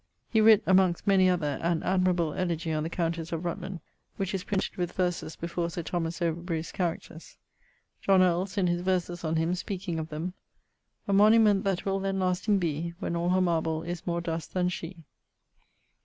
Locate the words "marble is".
13.41-14.07